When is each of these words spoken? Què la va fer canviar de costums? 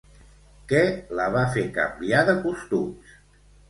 Què 0.71 0.81
la 1.21 1.29
va 1.37 1.45
fer 1.59 1.67
canviar 1.79 2.27
de 2.35 2.39
costums? 2.45 3.19